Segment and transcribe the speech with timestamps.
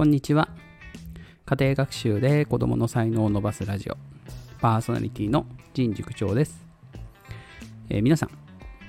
[0.00, 0.48] こんにちは。
[1.44, 3.98] 家庭学習で子供の才能を伸ばすラジオ、
[4.58, 6.64] パーソナリティの陣塾長です、
[7.90, 8.30] えー、皆さん、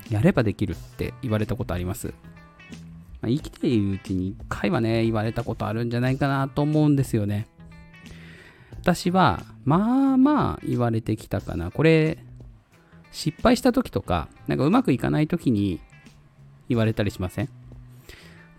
[0.10, 2.14] やればできるって言われたことあります？
[3.20, 7.46] まあ、生きているうちに1回はね、言われたことあるんじゃないかなと思うんですよね。
[8.80, 11.72] 私は、まあまあ言われてきたかな。
[11.72, 12.20] これ、
[13.12, 15.82] 失敗した時とか、なんかうまくいかない時に
[16.70, 17.50] 言われたりしません？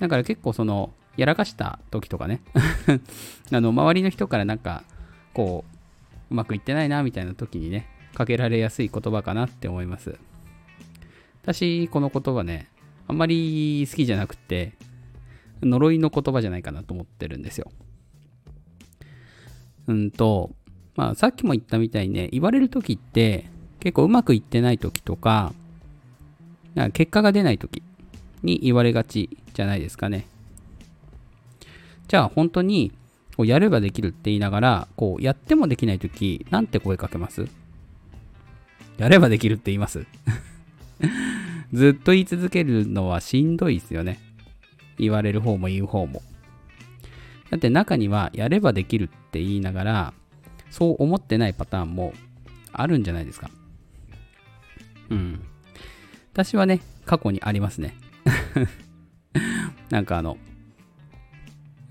[0.01, 2.41] だから結構その、やらかした時とかね
[3.53, 4.85] あの、周りの人からなんか、
[5.35, 5.65] こ
[6.31, 10.19] う、うまくいってないなみたいな時にね、かけられやすい言葉かなって思います。
[11.43, 12.69] 私、この言葉ね、
[13.09, 14.73] あんまり好きじゃなくて、
[15.61, 17.71] 呪いの言葉じゃないかなと思ってるんですよ。
[19.87, 20.55] うんと、
[20.97, 25.53] まあさっきも言ったみたいにね、言われる時って結構うまくいってない時とか、
[26.75, 27.83] か結果が出ない時
[28.43, 30.27] に言われがちじゃないですかね。
[32.13, 32.93] じゃあ本当に
[33.39, 37.47] こうやればできるって言いながら、こうやってもできないとき、なんて声かけます？
[38.99, 40.05] やればできるって言います？
[41.73, 44.19] ずっと言い続けるのはしんどいですよね。
[44.99, 46.21] 言われる方も言う方も。
[47.49, 50.15] だって中にはやればできるって言いながら、
[50.69, 52.13] そう思ってないパターンも
[52.75, 53.51] あるんじゃないですか。
[55.09, 55.41] うん。
[56.35, 57.95] 私はね、過去にありますね。
[59.89, 60.37] なんかあの、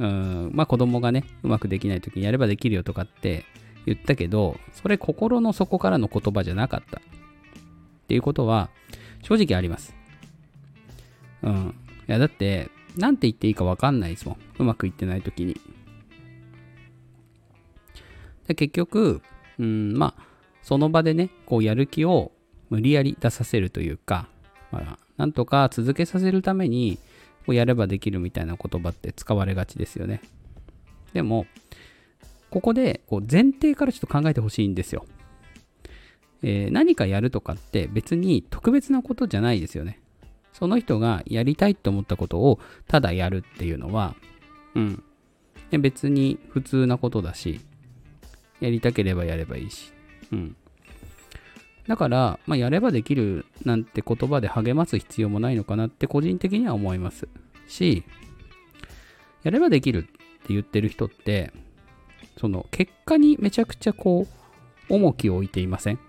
[0.02, 3.46] うん、まあ子供がね、うまくできない時にやればできるよとかって
[3.86, 6.98] 言ったけど、それ心の底からの言葉じゃなかった。
[6.98, 7.02] っ
[8.08, 8.72] ていうことは、
[9.22, 9.94] 正直あります。
[11.44, 11.76] うん。
[12.10, 14.38] いや、だって、なんて言っていいかわかんないですもん。
[14.58, 15.62] うまくいってない時に。
[18.48, 19.22] で結局、
[19.60, 20.24] うん、まあ、
[20.64, 22.32] その場でね、こうやる気を
[22.72, 24.28] 無理やり出させるというか、
[24.72, 26.98] まあ、なんとか続けさせるために、
[27.48, 30.22] をやればできるみたいな言葉って使われがちですよね。
[31.14, 31.46] でも、
[32.50, 35.06] ここでこう前提からちょっと考えてほしいんですよ。
[36.44, 40.00] えー、何かやるとかって別に特別なことじゃないですよね。
[40.54, 44.16] その人がやりたいと思ったことをただやるっていうのは、
[44.76, 45.04] うん。
[45.70, 47.62] で別に普通なことだし、
[48.60, 49.94] やりたければやればいいし。
[50.32, 50.56] うん。
[51.88, 57.28] だから、まあ、やればできるなんて言葉で励ます必要もないのかなって個人的には思います
[57.72, 58.04] し、
[59.44, 61.52] やればできるって言ってる人って、
[62.40, 64.28] その結果にめちゃくちゃこ
[64.90, 66.00] う、重きを置いていません？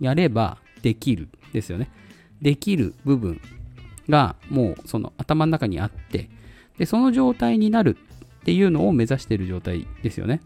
[0.00, 1.90] やればできるですよね。
[2.40, 3.40] できる部分
[4.08, 6.28] がもうその頭の中にあって、
[6.78, 7.96] で、その状態になる
[8.40, 10.40] っていうのを目指している状態ですよね。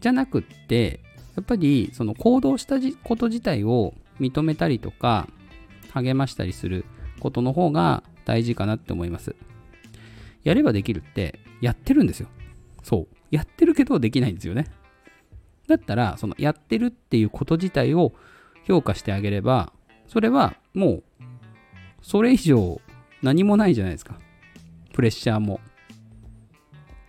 [0.00, 1.00] じゃなくって、
[1.36, 5.28] やっぱりその行動したこと自体を認めたりとか
[5.92, 6.86] 励ましたりする
[7.20, 9.34] ことの方が大事かなって思います。
[10.44, 12.28] やればできるってやってるんですよ。
[12.82, 13.16] そう。
[13.30, 14.66] やってるけどできないんですよね。
[15.66, 18.12] だったら、そのやってるっていうこと自体を
[18.64, 19.72] 評価してあげれば、
[20.06, 21.02] それはもう、
[22.02, 22.80] それ以上
[23.22, 24.18] 何もないじゃないですか。
[24.92, 25.60] プレッシャーも。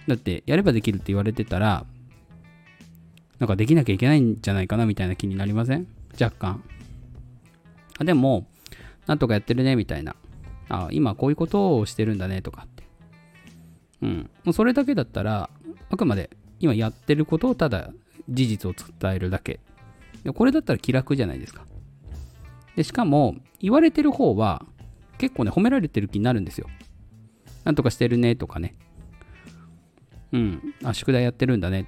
[0.07, 1.85] だって、やればできるって言われてたら、
[3.39, 5.88] なんかできなきゃいけないんじゃないかなみたいな気になりません？
[6.19, 6.63] 若干。
[8.00, 8.47] あでも、
[9.06, 10.16] なんとかやってるねみたいな。
[10.69, 12.83] あ今こういうことをしてるんだねとかって。
[14.01, 14.29] うん。
[14.44, 15.50] もうそれだけだったら、
[15.89, 16.29] あくまで
[16.59, 17.91] 今やってることをただ
[18.29, 19.59] 事実を伝えるだけ。
[20.23, 21.66] でこれだったら気楽じゃないですか。
[22.75, 24.66] で、しかも、言われてる方は
[25.17, 26.67] 結構ね、褒められてる気になるんですよ。
[27.63, 28.75] なんとかしてるねとかね。
[30.31, 30.61] うん。
[30.83, 31.88] あ、宿題やってるんだね。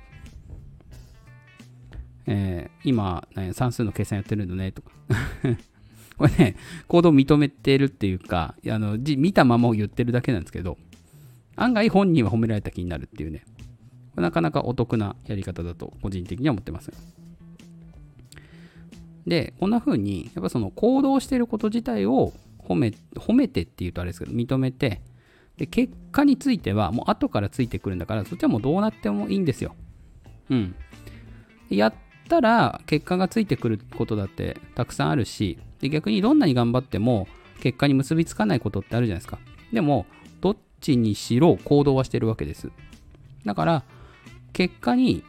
[2.26, 4.92] えー、今、ね、算数の計算やってるのねとか
[6.20, 6.56] これね、
[6.90, 10.78] 行動を認めてるっていうか、あの見たままを言ってるだけなんですけど、
[11.56, 13.46] 案外本人は褒められた気になるっていうね、
[14.18, 16.92] なかなかお得なやり方だと個人的には思ってます。
[19.26, 25.02] で、こんな風に、やっぱその行動してること自体を褒め、褒めてっていうとあれですけど、認めて、
[25.56, 29.74] で、結果についてはもう後からついてくるんだから、そっちはもうどうなってもいいんですよ。
[30.50, 30.76] うん。
[31.70, 31.94] やっ
[32.28, 37.28] たら結果がついてくることだってたくさんあるし、で逆にどんなに頑張っても
[37.60, 39.40] 結果に結びつかないことってあるじゃないですか。
[39.72, 40.06] でも、
[40.42, 42.72] どっちにしろ行動はしてるわけです。
[43.46, 43.84] だから、
[44.54, 45.24] 結果に、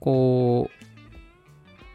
[0.00, 0.70] こ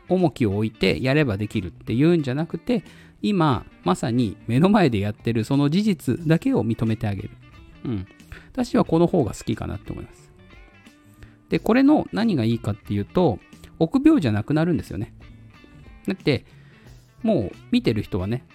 [0.10, 2.84] う、重きを置いてやればできるっていうんじゃなくて、
[3.22, 7.30] 今、まさに目の前でやってるその事実だけを認めてあげる。
[7.86, 8.08] うん。
[8.52, 10.31] 私はこの方が好きかなって思います。
[11.50, 13.40] で、これの何がいいかっていうと、
[13.80, 15.14] 臆病じゃなくなるんですよね。
[16.08, 16.46] だって、
[17.24, 18.46] もう見てる人はね、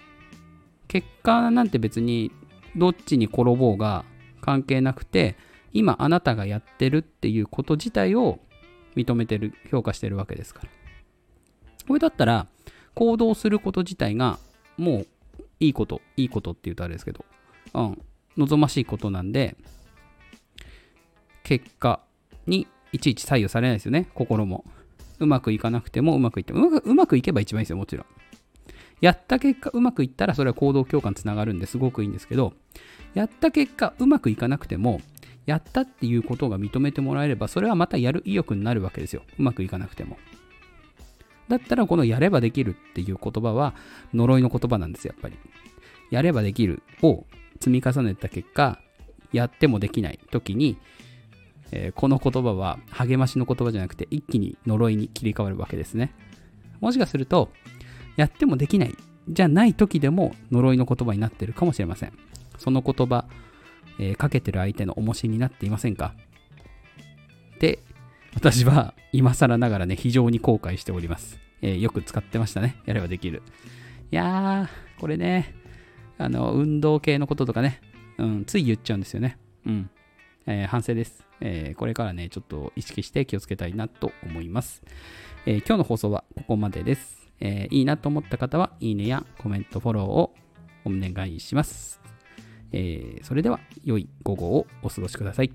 [0.87, 2.31] 結果なんて別に
[2.75, 4.05] どっちに転ぼうが
[4.41, 5.35] 関係なくて、
[5.73, 8.39] 今あなたがやってるっていうこと自体を
[8.95, 10.69] 認めてる、評価してるわけですから。
[11.87, 12.47] これだったら、
[12.95, 14.39] 行動すること自体が
[14.77, 15.07] もう
[15.59, 17.25] いいこと、いいことって言うとあれですけど、
[17.73, 18.01] うん、
[18.37, 19.55] 望ましいことなんで、
[21.43, 21.99] 結果
[22.45, 24.65] にいちいち左右されないですよね、心も。
[25.19, 28.05] うまくいかなくてもうまくいっても、うまくいけば一番いいですよ、もちろん。
[29.01, 32.53] やった結果うまくいったらそれは行動強化につながるんですごくいいんですけど、
[33.13, 35.01] やった結果うまくいかなくても、
[35.45, 39.23] やったっていうことが認めてもらえれば、それはまたやる意欲になるわけですよ。
[39.37, 40.17] うまくいかなくても。
[41.47, 43.73] だったらこのやればできるっていう言葉は
[44.13, 45.37] 呪いの言葉なんです、やっぱり。
[46.11, 47.25] やればできるを
[47.59, 48.79] 積み重ねた結果、
[49.31, 50.77] やってもできない時に、
[51.71, 56.13] えー、この言葉は励ましの言葉じゃなくて一気に呪いに切り替わるわけですね。
[56.79, 57.49] もしかすると、
[58.19, 58.95] やってもできない
[59.29, 62.11] じゃない時でも呪いの言葉になってるかもしれません。
[62.57, 63.23] その言葉、
[63.97, 66.13] えー、かけてる相手の重しになっていませんか？
[67.61, 67.79] で、
[68.33, 71.39] 私は今更ながらね、非常に後悔しております。
[71.61, 72.75] えー、よく使ってましたね。
[72.85, 73.41] やればできる。
[74.11, 75.55] いやー、これね、
[76.17, 77.79] あの、運動系のこととかね、
[78.17, 79.37] うん、つい言っちゃうんですよね。
[79.65, 79.89] うん。
[80.45, 81.23] えー、反省です。
[81.39, 84.83] えー、これからね、ちょっと意識して気をつけたいなと思います。
[85.45, 87.18] えー、今日の放送はここまでです。
[87.39, 90.33] えいいなと思った方は、いいねやコメント、フォローを
[90.85, 92.01] お願いします。
[92.71, 95.51] えそれでは、良い午後をお過ごしください。